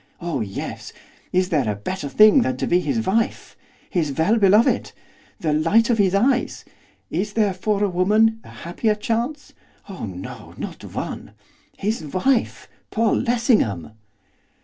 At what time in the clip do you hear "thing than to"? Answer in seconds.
2.09-2.65